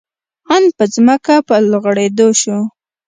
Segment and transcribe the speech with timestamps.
[0.55, 2.57] آن په ځمکه په لوغړېدو شو.